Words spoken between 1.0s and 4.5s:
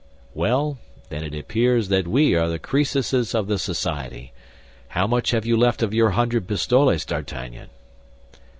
then it appears that we are the Crœsuses of the society.